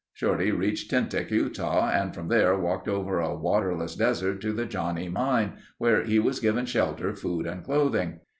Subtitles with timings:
[0.21, 5.09] '"Shorty reached Tintic, Utah, and from there walked over a waterless desert to the Johnnie
[5.09, 8.21] mine, where he was given shelter, food, and clothing.